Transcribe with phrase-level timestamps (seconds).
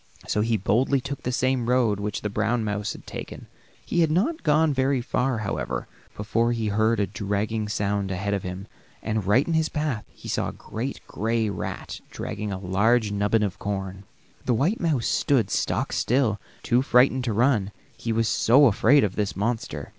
[0.27, 3.45] So he boldly took the same road which the brown mouse had taken.
[3.85, 8.41] He had not gone very far, however, before he heard a dragging sound ahead of
[8.41, 8.65] him,
[9.03, 13.43] and right in his path he saw a great gray rat dragging a large nubbin
[13.43, 14.03] of corn.
[14.43, 19.15] The white mouse stood stock still, too frightened to run; he was so afraid of
[19.15, 19.89] this monster.